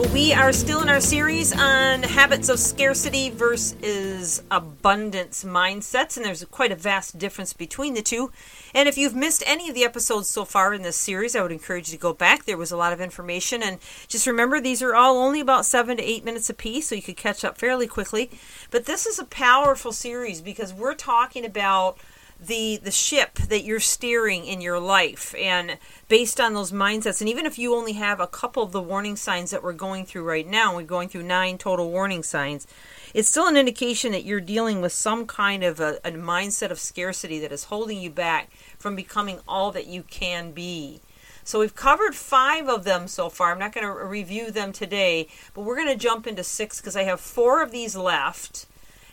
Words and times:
Well, 0.00 0.14
we 0.14 0.32
are 0.32 0.50
still 0.50 0.80
in 0.80 0.88
our 0.88 0.98
series 0.98 1.52
on 1.52 2.02
habits 2.04 2.48
of 2.48 2.58
scarcity 2.58 3.28
versus 3.28 4.42
abundance 4.50 5.44
mindsets, 5.44 6.16
and 6.16 6.24
there's 6.24 6.42
quite 6.46 6.72
a 6.72 6.74
vast 6.74 7.18
difference 7.18 7.52
between 7.52 7.92
the 7.92 8.00
two. 8.00 8.32
And 8.74 8.88
if 8.88 8.96
you've 8.96 9.14
missed 9.14 9.44
any 9.46 9.68
of 9.68 9.74
the 9.74 9.84
episodes 9.84 10.26
so 10.26 10.46
far 10.46 10.72
in 10.72 10.80
this 10.80 10.96
series, 10.96 11.36
I 11.36 11.42
would 11.42 11.52
encourage 11.52 11.90
you 11.90 11.98
to 11.98 12.00
go 12.00 12.14
back. 12.14 12.46
There 12.46 12.56
was 12.56 12.72
a 12.72 12.78
lot 12.78 12.94
of 12.94 13.00
information, 13.02 13.62
and 13.62 13.78
just 14.08 14.26
remember 14.26 14.58
these 14.58 14.80
are 14.80 14.94
all 14.94 15.18
only 15.18 15.38
about 15.38 15.66
seven 15.66 15.98
to 15.98 16.02
eight 16.02 16.24
minutes 16.24 16.48
apiece, 16.48 16.88
so 16.88 16.94
you 16.94 17.02
could 17.02 17.18
catch 17.18 17.44
up 17.44 17.58
fairly 17.58 17.86
quickly. 17.86 18.30
But 18.70 18.86
this 18.86 19.04
is 19.04 19.18
a 19.18 19.24
powerful 19.24 19.92
series 19.92 20.40
because 20.40 20.72
we're 20.72 20.94
talking 20.94 21.44
about 21.44 21.98
the 22.40 22.78
the 22.82 22.90
ship 22.90 23.34
that 23.34 23.64
you're 23.64 23.80
steering 23.80 24.46
in 24.46 24.60
your 24.60 24.78
life. 24.78 25.34
And 25.38 25.78
based 26.08 26.40
on 26.40 26.54
those 26.54 26.72
mindsets 26.72 27.20
and 27.20 27.28
even 27.28 27.46
if 27.46 27.58
you 27.58 27.74
only 27.74 27.92
have 27.92 28.20
a 28.20 28.26
couple 28.26 28.62
of 28.62 28.72
the 28.72 28.82
warning 28.82 29.16
signs 29.16 29.50
that 29.50 29.62
we're 29.62 29.72
going 29.72 30.06
through 30.06 30.24
right 30.24 30.46
now 30.46 30.74
we're 30.74 30.82
going 30.82 31.08
through 31.08 31.22
nine 31.22 31.56
total 31.56 31.90
warning 31.90 32.22
signs 32.22 32.66
it's 33.14 33.28
still 33.28 33.46
an 33.46 33.56
indication 33.56 34.12
that 34.12 34.24
you're 34.24 34.40
dealing 34.40 34.80
with 34.80 34.92
some 34.92 35.26
kind 35.26 35.62
of 35.62 35.78
a, 35.80 35.98
a 36.04 36.10
mindset 36.10 36.70
of 36.70 36.78
scarcity 36.78 37.38
that 37.40 37.52
is 37.52 37.64
holding 37.64 38.00
you 38.00 38.10
back 38.10 38.50
from 38.78 38.96
becoming 38.96 39.40
all 39.46 39.70
that 39.72 39.86
you 39.86 40.02
can 40.02 40.52
be. 40.52 41.00
So 41.44 41.60
we've 41.60 41.74
covered 41.74 42.14
five 42.14 42.68
of 42.68 42.84
them 42.84 43.08
so 43.08 43.28
far. 43.28 43.50
I'm 43.50 43.58
not 43.58 43.72
going 43.72 43.86
to 43.86 44.04
review 44.04 44.50
them 44.50 44.72
today 44.72 45.28
but 45.54 45.62
we're 45.62 45.76
going 45.76 45.88
to 45.88 45.96
jump 45.96 46.26
into 46.26 46.44
six 46.44 46.80
because 46.80 46.96
i 46.96 47.02
have 47.02 47.20
four 47.20 47.62
of 47.62 47.70
these 47.70 47.96
left 47.96 48.66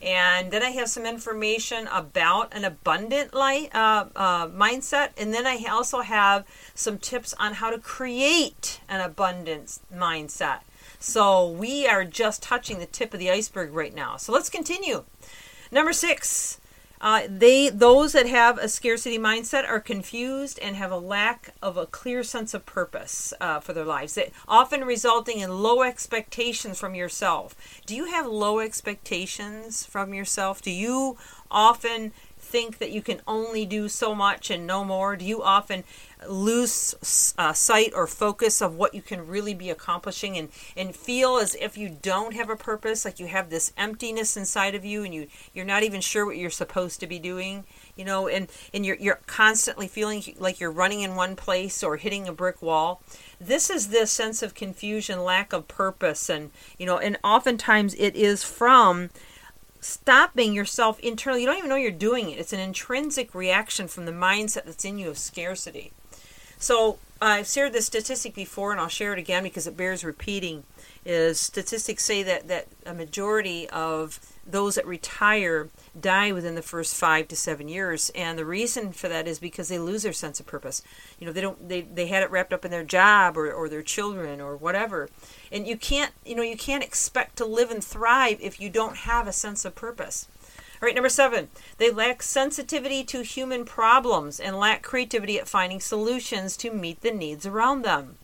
and 0.00 0.50
then 0.50 0.62
I 0.62 0.70
have 0.70 0.88
some 0.88 1.04
information 1.06 1.88
about 1.88 2.54
an 2.54 2.64
abundant 2.64 3.34
light 3.34 3.74
uh, 3.74 4.06
uh, 4.14 4.48
mindset, 4.48 5.10
and 5.16 5.34
then 5.34 5.46
I 5.46 5.64
also 5.68 6.00
have 6.00 6.44
some 6.74 6.98
tips 6.98 7.34
on 7.38 7.54
how 7.54 7.70
to 7.70 7.78
create 7.78 8.80
an 8.88 9.00
abundance 9.00 9.80
mindset. 9.94 10.60
So 11.00 11.48
we 11.48 11.86
are 11.86 12.04
just 12.04 12.42
touching 12.42 12.78
the 12.78 12.86
tip 12.86 13.12
of 13.12 13.20
the 13.20 13.30
iceberg 13.30 13.72
right 13.72 13.94
now. 13.94 14.16
So 14.16 14.32
let's 14.32 14.48
continue. 14.48 15.04
Number 15.70 15.92
six, 15.92 16.60
uh, 17.00 17.22
they 17.28 17.68
those 17.68 18.12
that 18.12 18.28
have 18.28 18.58
a 18.58 18.68
scarcity 18.68 19.18
mindset 19.18 19.68
are 19.68 19.80
confused 19.80 20.58
and 20.60 20.76
have 20.76 20.90
a 20.90 20.98
lack 20.98 21.54
of 21.62 21.76
a 21.76 21.86
clear 21.86 22.22
sense 22.22 22.54
of 22.54 22.66
purpose 22.66 23.32
uh, 23.40 23.60
for 23.60 23.72
their 23.72 23.84
lives, 23.84 24.16
it, 24.16 24.32
often 24.46 24.84
resulting 24.84 25.38
in 25.38 25.62
low 25.62 25.82
expectations 25.82 26.78
from 26.78 26.94
yourself. 26.94 27.54
Do 27.86 27.94
you 27.94 28.06
have 28.06 28.26
low 28.26 28.60
expectations 28.60 29.84
from 29.84 30.12
yourself? 30.12 30.60
Do 30.60 30.70
you 30.70 31.16
often 31.50 32.12
think 32.48 32.78
that 32.78 32.90
you 32.90 33.02
can 33.02 33.20
only 33.26 33.66
do 33.66 33.88
so 33.88 34.14
much 34.14 34.50
and 34.50 34.66
no 34.66 34.84
more? 34.84 35.16
Do 35.16 35.24
you 35.24 35.42
often 35.42 35.84
lose 36.26 37.34
uh, 37.38 37.52
sight 37.52 37.92
or 37.94 38.06
focus 38.06 38.60
of 38.60 38.74
what 38.74 38.94
you 38.94 39.02
can 39.02 39.26
really 39.26 39.54
be 39.54 39.70
accomplishing 39.70 40.36
and, 40.36 40.48
and 40.76 40.96
feel 40.96 41.36
as 41.36 41.54
if 41.56 41.78
you 41.78 41.88
don't 41.88 42.34
have 42.34 42.50
a 42.50 42.56
purpose, 42.56 43.04
like 43.04 43.20
you 43.20 43.28
have 43.28 43.50
this 43.50 43.72
emptiness 43.76 44.36
inside 44.36 44.74
of 44.74 44.84
you 44.84 45.04
and 45.04 45.14
you, 45.14 45.28
you're 45.54 45.64
not 45.64 45.82
even 45.82 46.00
sure 46.00 46.26
what 46.26 46.36
you're 46.36 46.50
supposed 46.50 46.98
to 47.00 47.06
be 47.06 47.18
doing? 47.18 47.64
You 47.94 48.04
know, 48.04 48.28
and, 48.28 48.48
and 48.74 48.84
you're, 48.84 48.96
you're 48.96 49.20
constantly 49.26 49.86
feeling 49.86 50.22
like 50.38 50.58
you're 50.58 50.72
running 50.72 51.02
in 51.02 51.14
one 51.14 51.36
place 51.36 51.82
or 51.82 51.96
hitting 51.96 52.26
a 52.26 52.32
brick 52.32 52.62
wall. 52.62 53.02
This 53.40 53.70
is 53.70 53.88
this 53.88 54.10
sense 54.10 54.42
of 54.42 54.54
confusion, 54.54 55.22
lack 55.22 55.52
of 55.52 55.68
purpose, 55.68 56.28
and, 56.28 56.50
you 56.78 56.86
know, 56.86 56.98
and 56.98 57.18
oftentimes 57.22 57.94
it 57.94 58.16
is 58.16 58.42
from 58.42 59.10
stopping 59.80 60.52
yourself 60.52 60.98
internally. 61.00 61.42
You 61.42 61.46
don't 61.46 61.58
even 61.58 61.70
know 61.70 61.76
you're 61.76 61.90
doing 61.90 62.30
it. 62.30 62.38
It's 62.38 62.52
an 62.52 62.60
intrinsic 62.60 63.34
reaction 63.34 63.88
from 63.88 64.04
the 64.04 64.12
mindset 64.12 64.64
that's 64.64 64.84
in 64.84 64.98
you 64.98 65.08
of 65.08 65.18
scarcity. 65.18 65.92
So 66.58 66.98
I've 67.20 67.46
shared 67.46 67.72
this 67.72 67.86
statistic 67.86 68.34
before, 68.34 68.72
and 68.72 68.80
I'll 68.80 68.88
share 68.88 69.12
it 69.12 69.18
again 69.18 69.42
because 69.42 69.66
it 69.66 69.76
bears 69.76 70.04
repeating. 70.04 70.64
Is 71.04 71.38
statistics 71.38 72.04
say 72.04 72.22
that 72.22 72.48
that 72.48 72.66
a 72.84 72.92
majority 72.92 73.68
of 73.70 74.20
those 74.50 74.76
that 74.76 74.86
retire 74.86 75.68
die 75.98 76.32
within 76.32 76.54
the 76.54 76.62
first 76.62 76.96
five 76.96 77.28
to 77.28 77.36
seven 77.36 77.68
years, 77.68 78.10
and 78.14 78.38
the 78.38 78.44
reason 78.44 78.92
for 78.92 79.08
that 79.08 79.28
is 79.28 79.38
because 79.38 79.68
they 79.68 79.78
lose 79.78 80.02
their 80.02 80.12
sense 80.12 80.40
of 80.40 80.46
purpose. 80.46 80.82
You 81.18 81.26
know, 81.26 81.32
they 81.32 81.40
don't 81.40 81.68
they 81.68 81.82
they 81.82 82.06
had 82.06 82.22
it 82.22 82.30
wrapped 82.30 82.52
up 82.52 82.64
in 82.64 82.70
their 82.70 82.84
job 82.84 83.36
or 83.36 83.52
or 83.52 83.68
their 83.68 83.82
children 83.82 84.40
or 84.40 84.56
whatever, 84.56 85.08
and 85.52 85.66
you 85.66 85.76
can't 85.76 86.12
you 86.24 86.34
know 86.34 86.42
you 86.42 86.56
can't 86.56 86.84
expect 86.84 87.36
to 87.36 87.44
live 87.44 87.70
and 87.70 87.84
thrive 87.84 88.38
if 88.40 88.60
you 88.60 88.70
don't 88.70 88.98
have 88.98 89.26
a 89.28 89.32
sense 89.32 89.64
of 89.64 89.74
purpose. 89.74 90.28
All 90.80 90.86
right, 90.86 90.94
number 90.94 91.08
seven, 91.08 91.48
they 91.78 91.90
lack 91.90 92.22
sensitivity 92.22 93.02
to 93.04 93.22
human 93.22 93.64
problems 93.64 94.38
and 94.38 94.56
lack 94.56 94.82
creativity 94.82 95.36
at 95.38 95.48
finding 95.48 95.80
solutions 95.80 96.56
to 96.58 96.70
meet 96.70 97.00
the 97.00 97.10
needs 97.10 97.44
around 97.44 97.82
them. 97.82 98.16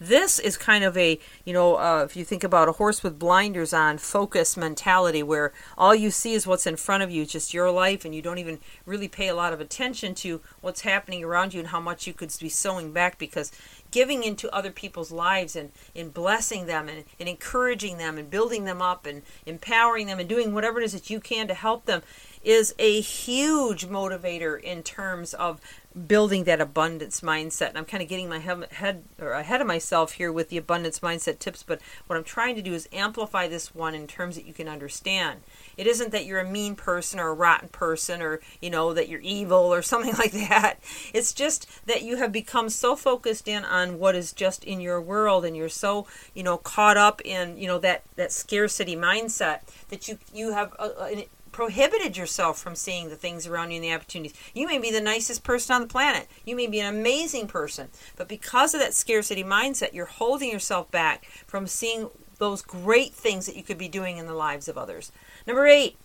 This 0.00 0.38
is 0.38 0.56
kind 0.56 0.84
of 0.84 0.96
a, 0.96 1.18
you 1.44 1.52
know, 1.52 1.76
uh, 1.76 2.04
if 2.04 2.16
you 2.16 2.24
think 2.24 2.44
about 2.44 2.68
a 2.68 2.72
horse 2.72 3.02
with 3.02 3.18
blinders 3.18 3.72
on, 3.72 3.98
focus 3.98 4.56
mentality 4.56 5.24
where 5.24 5.52
all 5.76 5.94
you 5.94 6.10
see 6.10 6.34
is 6.34 6.46
what's 6.46 6.66
in 6.66 6.76
front 6.76 7.02
of 7.02 7.10
you, 7.10 7.26
just 7.26 7.52
your 7.52 7.70
life, 7.70 8.04
and 8.04 8.14
you 8.14 8.22
don't 8.22 8.38
even 8.38 8.60
really 8.86 9.08
pay 9.08 9.26
a 9.26 9.34
lot 9.34 9.52
of 9.52 9.60
attention 9.60 10.14
to 10.14 10.40
what's 10.60 10.82
happening 10.82 11.24
around 11.24 11.52
you 11.52 11.58
and 11.58 11.70
how 11.70 11.80
much 11.80 12.06
you 12.06 12.12
could 12.12 12.32
be 12.40 12.48
sowing 12.48 12.92
back 12.92 13.18
because 13.18 13.50
giving 13.90 14.22
into 14.22 14.54
other 14.54 14.70
people's 14.70 15.10
lives 15.10 15.56
and 15.56 15.72
in 15.94 16.10
blessing 16.10 16.66
them 16.66 16.88
and, 16.88 17.04
and 17.18 17.28
encouraging 17.28 17.98
them 17.98 18.18
and 18.18 18.30
building 18.30 18.64
them 18.64 18.80
up 18.80 19.04
and 19.06 19.22
empowering 19.46 20.06
them 20.06 20.20
and 20.20 20.28
doing 20.28 20.54
whatever 20.54 20.80
it 20.80 20.84
is 20.84 20.92
that 20.92 21.10
you 21.10 21.18
can 21.18 21.48
to 21.48 21.54
help 21.54 21.86
them 21.86 22.02
is 22.44 22.74
a 22.78 23.00
huge 23.00 23.86
motivator 23.86 24.60
in 24.60 24.82
terms 24.82 25.34
of 25.34 25.60
building 26.06 26.44
that 26.44 26.60
abundance 26.60 27.20
mindset. 27.22 27.70
And 27.70 27.78
I'm 27.78 27.84
kind 27.84 28.02
of 28.02 28.08
getting 28.08 28.28
my 28.28 28.38
head 28.38 29.04
or 29.18 29.32
ahead 29.32 29.60
of 29.60 29.66
myself 29.66 30.12
here 30.12 30.30
with 30.30 30.48
the 30.48 30.58
abundance 30.58 31.00
mindset 31.00 31.38
tips, 31.38 31.62
but 31.62 31.80
what 32.06 32.16
I'm 32.16 32.24
trying 32.24 32.54
to 32.56 32.62
do 32.62 32.74
is 32.74 32.88
amplify 32.92 33.48
this 33.48 33.74
one 33.74 33.94
in 33.94 34.06
terms 34.06 34.36
that 34.36 34.46
you 34.46 34.52
can 34.52 34.68
understand. 34.68 35.40
It 35.78 35.86
isn't 35.86 36.12
that 36.12 36.26
you're 36.26 36.40
a 36.40 36.50
mean 36.50 36.74
person 36.74 37.18
or 37.18 37.28
a 37.28 37.34
rotten 37.34 37.68
person 37.68 38.20
or, 38.20 38.40
you 38.60 38.68
know, 38.68 38.92
that 38.92 39.08
you're 39.08 39.20
evil 39.20 39.72
or 39.72 39.80
something 39.82 40.14
like 40.14 40.32
that. 40.32 40.80
It's 41.14 41.32
just 41.32 41.66
that 41.86 42.02
you 42.02 42.16
have 42.16 42.32
become 42.32 42.68
so 42.68 42.96
focused 42.96 43.48
in 43.48 43.64
on 43.64 43.98
what 43.98 44.14
is 44.14 44.32
just 44.32 44.64
in 44.64 44.80
your 44.80 45.00
world 45.00 45.44
and 45.44 45.56
you're 45.56 45.70
so, 45.70 46.06
you 46.34 46.42
know, 46.42 46.58
caught 46.58 46.98
up 46.98 47.22
in, 47.24 47.56
you 47.56 47.66
know, 47.66 47.78
that 47.78 48.02
that 48.16 48.32
scarcity 48.32 48.96
mindset 48.96 49.60
that 49.88 50.08
you 50.08 50.18
you 50.34 50.52
have 50.52 50.74
uh, 50.78 50.90
uh, 50.98 51.04
a, 51.04 51.18
a, 51.20 51.28
prohibited 51.52 52.16
yourself 52.16 52.58
from 52.58 52.76
seeing 52.76 53.08
the 53.08 53.16
things 53.16 53.46
around 53.46 53.70
you 53.70 53.76
and 53.76 53.84
the 53.84 53.92
opportunities. 53.92 54.32
You 54.54 54.66
may 54.66 54.78
be 54.78 54.92
the 54.92 55.00
nicest 55.00 55.42
person 55.42 55.74
on 55.74 55.80
the 55.80 55.88
planet. 55.88 56.28
You 56.44 56.54
may 56.54 56.66
be 56.66 56.78
an 56.80 56.94
amazing 56.94 57.48
person. 57.48 57.88
But 58.16 58.28
because 58.28 58.74
of 58.74 58.80
that 58.80 58.94
scarcity 58.94 59.42
mindset, 59.42 59.92
you're 59.92 60.06
holding 60.06 60.50
yourself 60.50 60.90
back 60.90 61.24
from 61.46 61.66
seeing 61.66 62.10
those 62.38 62.62
great 62.62 63.12
things 63.12 63.46
that 63.46 63.56
you 63.56 63.62
could 63.62 63.78
be 63.78 63.88
doing 63.88 64.16
in 64.18 64.26
the 64.26 64.34
lives 64.34 64.68
of 64.68 64.78
others. 64.78 65.12
Number 65.46 65.66
eight, 65.66 65.96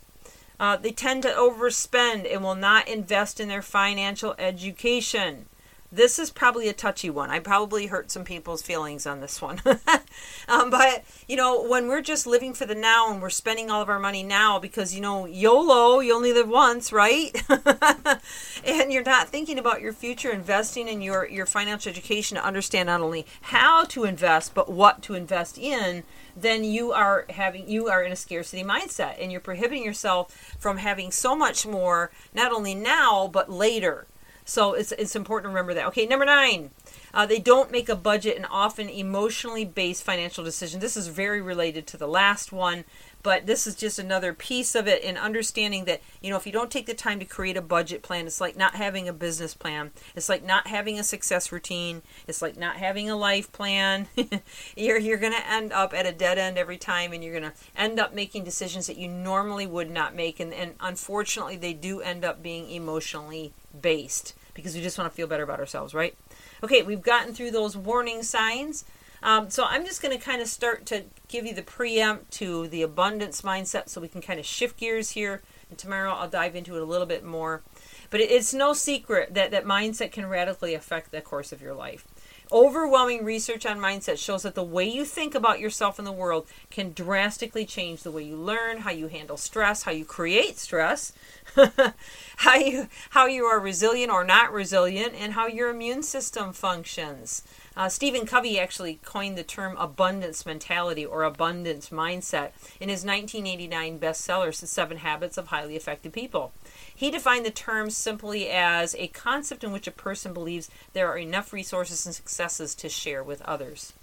uh, 0.60 0.78
they 0.78 0.92
tend 0.92 1.24
to 1.24 1.30
overspend 1.30 2.32
and 2.32 2.44
will 2.44 2.56
not 2.56 2.88
invest 2.88 3.40
in 3.40 3.48
their 3.48 3.62
financial 3.62 4.36
education. 4.38 5.46
This 5.94 6.18
is 6.18 6.32
probably 6.32 6.68
a 6.70 6.74
touchy 6.74 7.12
one. 7.12 7.30
I 7.30 7.38
probably 7.38 7.86
hurt 7.86 8.10
some 8.10 8.24
people's 8.24 8.64
feelings 8.64 9.06
on 9.06 9.22
this 9.22 9.40
one. 9.40 9.62
um, 10.48 10.72
but, 10.72 11.04
you 11.28 11.36
know, 11.36 11.62
when 11.62 11.88
we're 11.88 12.02
just 12.02 12.26
living 12.26 12.56
for 12.56 12.66
the 12.66 12.74
now 12.74 13.12
and 13.12 13.22
we're 13.22 13.30
spending 13.30 13.70
all 13.70 13.80
of 13.80 13.90
our 13.90 14.00
money 14.00 14.24
now 14.24 14.58
because, 14.58 14.96
you 14.96 15.02
know, 15.02 15.28
YOLO, 15.28 16.00
you 16.00 16.16
only 16.16 16.34
live 16.34 16.50
once, 16.50 16.92
right? 16.92 17.32
and 18.66 18.92
you're 18.92 19.04
not 19.04 19.30
thinking 19.30 19.60
about 19.60 19.82
your 19.82 19.94
future, 19.94 20.32
investing 20.32 20.88
in 20.88 21.04
your, 21.04 21.30
your 21.30 21.46
financial 21.46 21.92
education 21.92 22.38
to 22.38 22.44
understand 22.44 22.88
not 22.88 23.02
only 23.02 23.28
how 23.42 23.84
to 23.84 24.04
invest, 24.04 24.56
but 24.56 24.72
what 24.72 25.04
to 25.04 25.14
invest 25.14 25.60
in, 25.60 26.02
then 26.36 26.64
you 26.64 26.92
are 26.92 27.28
having 27.30 27.70
you 27.70 27.88
are 27.88 28.02
in 28.02 28.12
a 28.12 28.16
scarcity 28.16 28.64
mindset 28.64 29.22
and 29.22 29.32
you're 29.32 29.40
prohibiting 29.40 29.84
yourself 29.84 30.56
from 30.58 30.78
having 30.78 31.12
so 31.12 31.36
much 31.36 31.68
more 31.68 32.10
not 32.34 32.52
only 32.52 32.74
now 32.74 33.28
but 33.28 33.52
later 33.52 34.08
so 34.46 34.74
it's, 34.74 34.92
it's 34.94 35.16
important 35.16 35.46
to 35.46 35.50
remember 35.50 35.74
that. 35.74 35.88
Okay, 35.88 36.06
number 36.06 36.26
nine, 36.26 36.72
uh, 37.14 37.26
they 37.26 37.40
don't 37.40 37.72
make 37.72 37.90
a 37.90 37.96
budget 37.96 38.36
and 38.36 38.48
often 38.50 38.90
emotionally 38.90 39.66
based 39.66 40.04
financial 40.04 40.44
decisions. 40.44 40.82
This 40.82 40.98
is 40.98 41.08
very 41.08 41.42
related 41.42 41.86
to 41.88 41.98
the 41.98 42.08
last 42.08 42.52
one, 42.52 42.86
but 43.22 43.46
this 43.46 43.68
is 43.68 43.76
just 43.76 44.00
another 44.00 44.34
piece 44.34 44.74
of 44.74 44.88
it 44.88 45.04
in 45.04 45.16
understanding 45.16 45.86
that 45.86 46.02
you 46.22 46.30
know 46.30 46.38
if 46.38 46.46
you 46.46 46.52
don't 46.52 46.72
take 46.72 46.88
the 46.88 46.94
time 46.94 47.20
to 47.20 47.26
create 47.26 47.56
a 47.56 47.62
budget 47.62 48.02
plan 48.02 48.28
it's 48.28 48.42
like 48.42 48.58
not 48.58 48.76
having 48.76 49.08
a 49.08 49.14
business 49.14 49.54
plan. 49.54 49.92
It's 50.16 50.28
like 50.28 50.44
not 50.44 50.68
having 50.68 51.00
a 51.00 51.04
success 51.04 51.52
routine. 51.52 52.02
It's 52.28 52.42
like 52.42 52.58
not 52.58 52.78
having 52.78 53.10
a 53.10 53.16
life 53.16 53.52
plan. 53.52 54.08
You're 54.76 54.98
you're 54.98 55.18
going 55.18 55.34
to 55.34 55.50
end 55.50 55.72
up 55.72 55.94
at 55.94 56.06
a 56.06 56.12
dead 56.12 56.38
end 56.38 56.58
every 56.58 56.78
time 56.78 57.14
and 57.14 57.24
you're 57.24 57.40
going 57.40 57.52
to 57.52 57.58
end 57.76 58.00
up 58.00 58.14
making 58.14 58.44
decisions 58.44 58.88
that 58.88 58.98
you 58.98 59.08
normally 59.08 59.68
would 59.68 59.92
not 59.92 60.16
make. 60.16 60.40
And, 60.40 60.54
and 60.54 60.74
unfortunately 60.80 61.58
they 61.58 61.74
do 61.74 62.02
end 62.02 62.26
up 62.26 62.42
being 62.42 62.70
emotionally 62.70 63.54
based 63.80 64.34
because 64.54 64.76
we 64.76 64.82
just 64.82 64.98
want 64.98 65.10
to 65.10 65.16
feel 65.16 65.28
better 65.28 65.44
about 65.44 65.60
ourselves 65.60 65.94
right 65.94 66.16
okay 66.64 66.82
we've 66.82 67.02
gotten 67.02 67.34
through 67.34 67.52
those 67.52 67.76
warning 67.76 68.24
signs 68.24 68.86
um, 69.24 69.50
so 69.50 69.64
I'm 69.64 69.86
just 69.86 70.02
going 70.02 70.16
to 70.16 70.24
kind 70.24 70.42
of 70.42 70.50
start 70.50 70.86
to 70.88 71.06
give 71.30 71.46
you 71.46 71.54
the 71.54 71.64
preempt 71.64 72.32
to 72.32 72.68
the 72.68 72.82
abundance 72.82 73.42
mindset 73.42 73.88
so 73.88 74.02
we 74.02 74.10
can 74.10 74.22
kind 74.22 74.38
of 74.38 74.46
shift 74.46 74.78
gears 74.78 75.12
here. 75.12 75.42
And 75.70 75.80
tomorrow 75.80 76.12
I'll 76.12 76.30
dive 76.30 76.58
into 76.58 76.76
it 76.76 76.82
a 76.82 76.86
little 76.86 77.08
bit 77.08 77.24
more. 77.24 77.64
But 78.10 78.20
it's 78.20 78.54
no 78.54 78.74
secret 78.74 79.34
that 79.34 79.50
that 79.52 79.64
mindset 79.64 80.12
can 80.12 80.26
radically 80.26 80.74
affect 80.74 81.12
the 81.12 81.22
course 81.22 81.54
of 81.54 81.62
your 81.62 81.74
life. 81.74 82.06
Overwhelming 82.52 83.24
research 83.24 83.66
on 83.66 83.80
mindset 83.80 84.18
shows 84.18 84.44
that 84.44 84.56
the 84.56 84.64
way 84.64 84.86
you 84.86 85.06
think 85.06 85.34
about 85.34 85.60
yourself 85.60 85.98
in 85.98 86.06
the 86.06 86.12
world 86.12 86.46
can 86.70 86.94
drastically 86.94 87.66
change 87.66 88.04
the 88.04 88.12
way 88.12 88.24
you 88.24 88.36
learn, 88.36 88.80
how 88.80 88.92
you 88.92 89.08
handle 89.08 89.38
stress, 89.38 89.84
how 89.84 89.92
you 89.92 90.06
create 90.06 90.58
stress, 90.60 91.14
how 92.38 92.56
you 92.56 92.88
how 93.12 93.26
you 93.26 93.46
are 93.46 93.60
resilient 93.60 94.12
or 94.12 94.24
not 94.24 94.52
resilient, 94.52 95.14
and 95.18 95.34
how 95.34 95.48
your 95.48 95.70
immune 95.70 96.04
system 96.04 96.54
functions. 96.54 97.44
Uh, 97.76 97.90
Stephen 97.90 98.28
Covey 98.28 98.60
actually 98.60 99.00
coined 99.04 99.36
the 99.36 99.44
term 99.44 99.76
abundance 99.78 100.46
mentality 100.46 101.04
or 101.04 101.24
abundance 101.24 101.90
mindset 101.90 102.52
in 102.80 102.88
his 102.88 103.04
1989 103.04 104.00
bestseller, 104.00 104.58
The 104.58 104.68
Seven 104.68 104.98
Habits 104.98 105.40
of 105.40 105.48
Highly 105.48 105.76
Effective 105.76 106.14
People. 106.14 106.52
He 106.94 107.10
defined 107.10 107.46
the 107.46 107.52
term 107.52 107.90
simply 107.90 108.48
as 108.50 108.94
a 108.96 109.08
concept 109.08 109.64
in 109.64 109.72
which 109.72 109.88
a 109.88 109.92
person 109.92 110.34
believes 110.34 110.70
there 110.94 111.10
are 111.10 111.18
enough 111.18 111.52
resources 111.52 112.06
and 112.06 112.14
successes 112.14 112.76
to 112.76 112.90
share 112.90 113.24
with 113.24 113.42
others. 113.42 113.94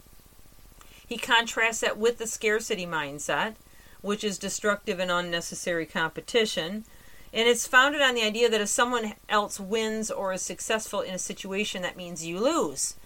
He 1.06 1.16
contrasts 1.16 1.80
that 1.80 1.96
with 1.96 2.18
the 2.18 2.26
scarcity 2.26 2.86
mindset, 2.86 3.54
which 4.00 4.24
is 4.24 4.38
destructive 4.38 4.98
and 4.98 5.12
unnecessary 5.12 5.86
competition. 5.86 6.84
And 7.32 7.48
it's 7.48 7.68
founded 7.68 8.00
on 8.00 8.16
the 8.16 8.22
idea 8.22 8.48
that 8.48 8.60
if 8.60 8.68
someone 8.68 9.14
else 9.28 9.60
wins 9.60 10.10
or 10.10 10.32
is 10.32 10.42
successful 10.42 11.00
in 11.00 11.14
a 11.14 11.18
situation, 11.18 11.82
that 11.82 11.96
means 11.96 12.26
you 12.26 12.40
lose 12.40 12.96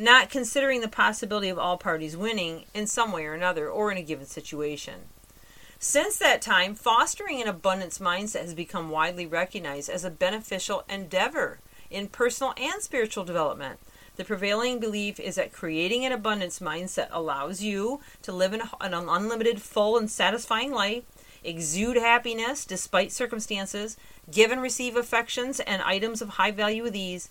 not 0.00 0.30
considering 0.30 0.80
the 0.80 0.88
possibility 0.88 1.50
of 1.50 1.58
all 1.58 1.76
parties 1.76 2.16
winning 2.16 2.64
in 2.72 2.86
some 2.86 3.12
way 3.12 3.26
or 3.26 3.34
another 3.34 3.68
or 3.68 3.92
in 3.92 3.98
a 3.98 4.02
given 4.02 4.24
situation. 4.24 4.94
Since 5.78 6.16
that 6.18 6.40
time, 6.40 6.74
fostering 6.74 7.40
an 7.40 7.48
abundance 7.48 7.98
mindset 7.98 8.42
has 8.42 8.54
become 8.54 8.88
widely 8.88 9.26
recognized 9.26 9.90
as 9.90 10.02
a 10.02 10.10
beneficial 10.10 10.84
endeavor 10.88 11.58
in 11.90 12.08
personal 12.08 12.54
and 12.56 12.80
spiritual 12.80 13.24
development. 13.24 13.78
The 14.16 14.24
prevailing 14.24 14.80
belief 14.80 15.20
is 15.20 15.34
that 15.34 15.52
creating 15.52 16.06
an 16.06 16.12
abundance 16.12 16.60
mindset 16.60 17.08
allows 17.10 17.62
you 17.62 18.00
to 18.22 18.32
live 18.32 18.54
an 18.54 18.62
unlimited, 18.80 19.60
full, 19.60 19.98
and 19.98 20.10
satisfying 20.10 20.72
life, 20.72 21.04
exude 21.44 21.96
happiness 21.96 22.64
despite 22.64 23.12
circumstances, 23.12 23.96
give 24.30 24.50
and 24.50 24.62
receive 24.62 24.96
affections 24.96 25.60
and 25.60 25.82
items 25.82 26.22
of 26.22 26.30
high 26.30 26.50
value 26.50 26.82
with 26.82 26.96
ease, 26.96 27.28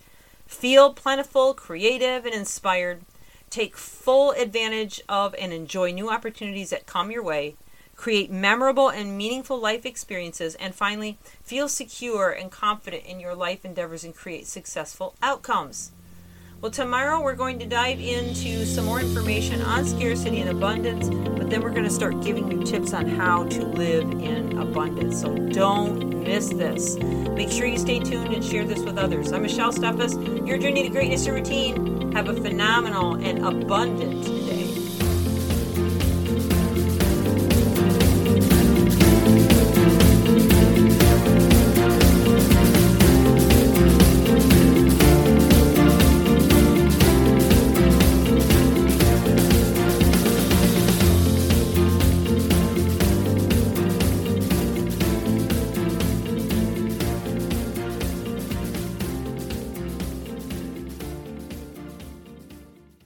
Feel 0.49 0.93
plentiful, 0.93 1.53
creative, 1.53 2.25
and 2.25 2.33
inspired. 2.33 3.03
Take 3.49 3.77
full 3.77 4.31
advantage 4.31 4.99
of 5.07 5.33
and 5.39 5.53
enjoy 5.53 5.91
new 5.91 6.09
opportunities 6.09 6.71
that 6.71 6.87
come 6.87 7.11
your 7.11 7.23
way. 7.23 7.55
Create 7.95 8.31
memorable 8.31 8.89
and 8.89 9.15
meaningful 9.15 9.57
life 9.57 9.85
experiences. 9.85 10.55
And 10.55 10.75
finally, 10.75 11.17
feel 11.43 11.69
secure 11.69 12.31
and 12.31 12.51
confident 12.51 13.05
in 13.05 13.21
your 13.21 13.35
life 13.35 13.63
endeavors 13.63 14.03
and 14.03 14.13
create 14.13 14.47
successful 14.47 15.15
outcomes. 15.21 15.91
Well, 16.61 16.71
tomorrow 16.71 17.23
we're 17.23 17.35
going 17.35 17.57
to 17.59 17.65
dive 17.65 18.01
into 18.01 18.65
some 18.65 18.83
more 18.83 18.99
information 18.99 19.61
on 19.61 19.85
scarcity 19.85 20.41
and 20.41 20.49
abundance, 20.49 21.07
but 21.07 21.49
then 21.49 21.61
we're 21.61 21.69
going 21.69 21.85
to 21.85 21.89
start 21.89 22.21
giving 22.21 22.51
you 22.51 22.65
tips 22.65 22.93
on 22.93 23.07
how 23.07 23.45
to 23.45 23.65
live 23.65 24.03
in 24.03 24.57
abundance. 24.57 25.21
So 25.21 25.33
don't 25.33 26.21
miss 26.21 26.49
this. 26.49 26.97
Make 26.97 27.49
sure 27.49 27.65
you 27.65 27.77
stay 27.77 27.99
tuned 27.99 28.33
and 28.33 28.43
share 28.43 28.65
this 28.65 28.79
with 28.79 28.97
others. 28.97 29.31
I'm 29.31 29.43
Michelle 29.43 29.71
Steffes, 29.71 30.45
your 30.45 30.57
journey 30.57 30.83
to 30.83 30.89
greatness 30.89 31.25
and 31.27 31.35
routine. 31.37 32.11
Have 32.11 32.27
a 32.27 32.33
phenomenal 32.33 33.13
and 33.13 33.45
abundant 33.45 34.27